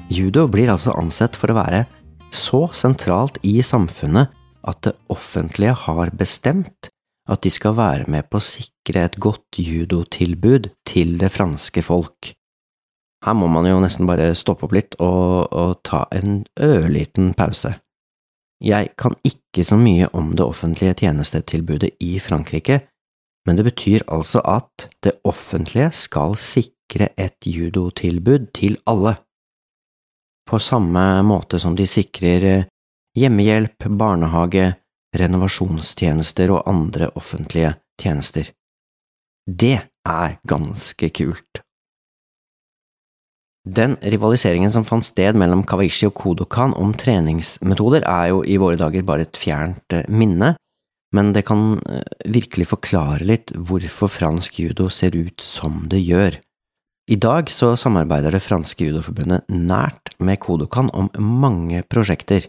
[0.08, 1.84] Judo blir altså ansett for å være
[2.32, 4.32] så sentralt i samfunnet
[4.64, 6.88] at det offentlige har bestemt
[7.28, 12.32] at de skal være med på å sikre et godt judotilbud til det franske folk.
[13.26, 17.72] Her må man jo nesten bare stoppe opp litt og, og ta en ørliten pause.
[18.62, 22.84] Jeg kan ikke så mye om det offentlige tjenestetilbudet i Frankrike,
[23.46, 29.18] men det betyr altså at det offentlige skal sikre et judotilbud til alle.
[30.46, 32.66] På samme måte som de sikrer eh,
[33.18, 34.70] hjemmehjelp, barnehage,
[35.18, 38.54] renovasjonstjenester og andre offentlige tjenester.
[39.46, 41.65] Det er ganske kult
[43.66, 48.78] den rivaliseringen som fant sted mellom Kawaishi og Kodokan om treningsmetoder, er jo i våre
[48.78, 50.54] dager bare et fjernt eh, minne,
[51.16, 56.38] men det kan eh, virkelig forklare litt hvorfor fransk judo ser ut som det gjør.
[57.10, 62.48] I dag så samarbeider det franske judoforbundet nært med Kodokan om mange prosjekter,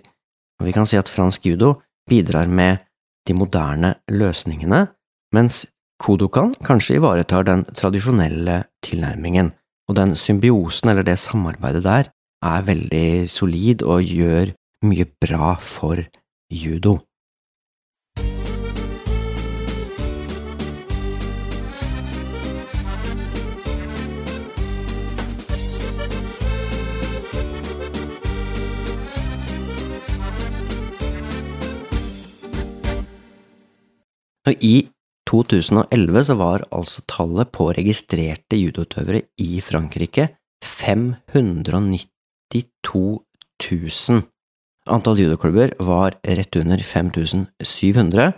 [0.61, 2.85] og vi kan si at fransk judo bidrar med
[3.29, 4.87] de moderne løsningene,
[5.35, 5.65] mens
[6.01, 9.55] Kodokan kanskje ivaretar den tradisjonelle tilnærmingen.
[9.89, 12.09] Og den symbiosen, eller det samarbeidet der,
[12.43, 14.53] er veldig solid og gjør
[14.87, 16.03] mye bra for
[16.51, 16.99] judo.
[34.47, 34.89] Og I
[35.27, 40.29] 2011 så var altså tallet på registrerte judoutøvere i Frankrike
[40.63, 42.07] 592
[42.95, 44.23] 000.
[44.87, 48.33] Antall judoklubber var rett under 5700.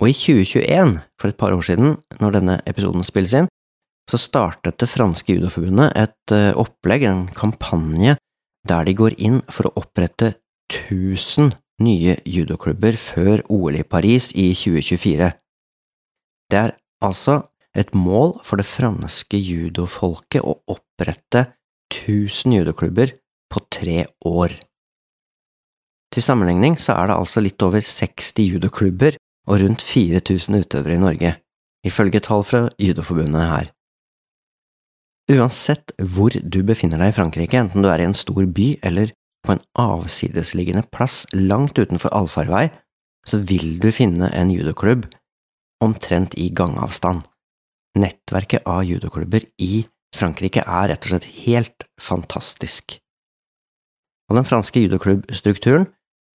[0.00, 3.48] Og i 2021, for et par år siden, når denne episoden spilles inn,
[4.08, 8.16] så startet det franske judoforbundet et eh, opplegg, en kampanje,
[8.68, 10.36] der de går inn for å opprette
[10.72, 11.52] 1000
[11.82, 15.32] nye judoklubber før OL i Paris i 2024.
[16.50, 17.40] Det er altså
[17.76, 21.44] et mål for det franske judofolket å opprette
[21.92, 23.12] 1000 judoklubber
[23.52, 24.54] på tre år.
[26.14, 31.02] Til sammenligning så er det altså litt over 60 judoklubber og rundt 4000 utøvere i
[31.02, 31.32] Norge,
[31.86, 33.68] ifølge tall fra Judoforbundet her.
[35.36, 39.12] Uansett hvor du befinner deg i Frankrike, enten du er i en stor by eller
[39.46, 42.68] på en avsidesliggende plass langt utenfor allfarvei,
[43.26, 45.06] så vil du finne en judoklubb
[45.86, 47.24] omtrent i gangavstand.
[47.96, 52.98] Nettverket av judoklubber i Frankrike er rett og slett helt fantastisk.
[54.30, 55.86] Og den franske judoklubbstrukturen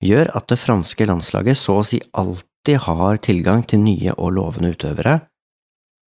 [0.01, 4.73] gjør at det franske landslaget så å si alltid har tilgang til nye og lovende
[4.73, 5.19] utøvere.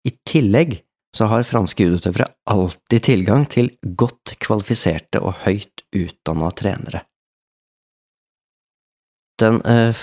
[0.07, 0.79] I tillegg
[1.15, 7.03] så har franske judoutøvere alltid tilgang til godt kvalifiserte og høyt utdanna trenere.
[9.41, 9.93] Den uh,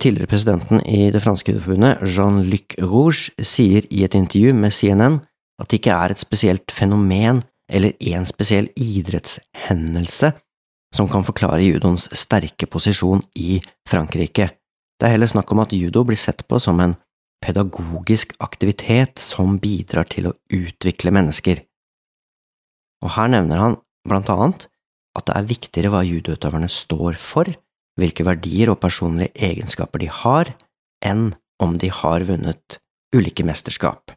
[0.00, 5.20] tidligere presidenten i det franske judoforbundet, Jean-Luc Rouge, sier i et intervju med CNN
[5.60, 10.32] at det ikke er et spesielt fenomen eller en spesiell idrettshendelse
[10.94, 14.48] som kan forklare judoens sterke posisjon i Frankrike.
[14.96, 16.94] Det er heller snakk om at judo blir sett på som en
[17.44, 21.60] pedagogisk aktivitet som bidrar til å utvikle mennesker.
[23.04, 23.76] Og her nevner han
[24.08, 24.68] blant annet
[25.16, 27.50] at det er viktigere hva judoutøverne står for,
[28.00, 30.52] hvilke verdier og personlige egenskaper de har,
[31.04, 31.32] enn
[31.62, 32.78] om de har vunnet
[33.16, 34.12] ulike mesterskap.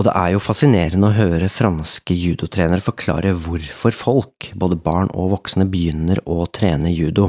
[0.00, 5.34] Og det er jo fascinerende å høre franske judotrenere forklare hvorfor folk, både barn og
[5.36, 7.28] voksne, begynner å trene judo.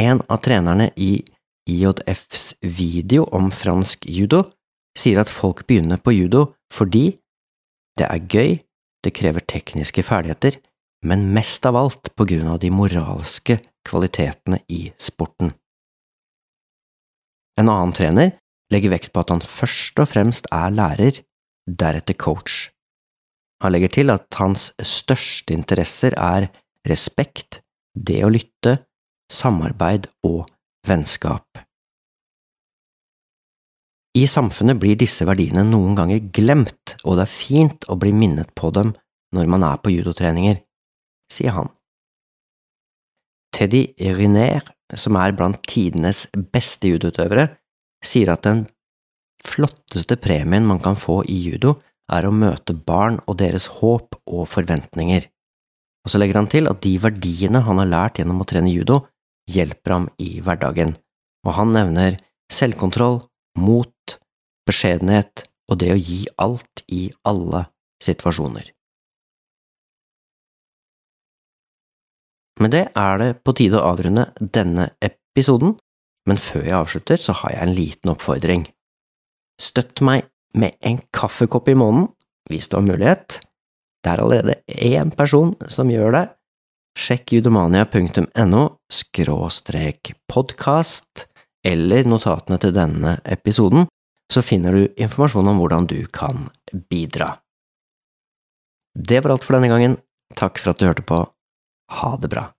[0.00, 1.18] En av trenerne i
[1.70, 4.44] IJFs video om fransk judo
[4.98, 7.18] sier at folk begynner på judo fordi
[7.98, 8.56] det er gøy,
[9.04, 10.56] det krever tekniske ferdigheter,
[11.04, 15.52] men mest av alt på grunn av de moralske kvalitetene i sporten.
[17.60, 18.32] En annen trener
[18.72, 21.20] legger vekt på at han først og fremst er lærer,
[21.68, 22.70] deretter coach.
[23.62, 26.48] Han legger til at hans største interesser er
[26.88, 27.60] respekt,
[27.94, 28.80] det å lytte,
[29.30, 30.48] samarbeid og
[30.88, 31.46] vennskap.
[34.14, 38.52] I samfunnet blir disse verdiene noen ganger glemt, og det er fint å bli minnet
[38.54, 38.92] på dem
[39.34, 40.60] når man er på judotreninger,
[41.34, 41.70] sier han.
[43.54, 44.64] Teddy Ryner,
[44.98, 46.24] som er blant tidenes
[46.54, 47.48] beste judoutøvere,
[48.04, 48.64] sier at den
[49.44, 51.76] flotteste premien man kan få i judo,
[52.12, 55.28] er å møte barn og deres håp og forventninger.
[56.04, 59.04] Og så legger han til at de verdiene han har lært gjennom å trene judo,
[59.48, 60.94] hjelper ham i hverdagen,
[61.46, 62.18] og han nevner
[62.52, 63.22] selvkontroll,
[63.54, 64.18] mot,
[64.66, 67.66] beskjedenhet og det å gi alt i alle
[68.02, 68.73] situasjoner.
[72.62, 75.74] Med det er det på tide å avrunde denne episoden,
[76.28, 78.68] men før jeg avslutter, så har jeg en liten oppfordring.
[79.60, 80.28] Støtt meg
[80.58, 82.08] med en kaffekopp i måneden,
[82.50, 83.40] hvis du har mulighet.
[84.04, 86.24] Det er allerede én person som gjør det.
[86.94, 91.26] Sjekk judomania.no skråstrek podkast
[91.66, 93.88] eller notatene til denne episoden,
[94.30, 96.46] så finner du informasjon om hvordan du kan
[96.90, 97.34] bidra.
[98.94, 99.96] Det var alt for denne gangen.
[100.38, 101.24] Takk for at du hørte på.
[101.86, 102.52] Ha det bra.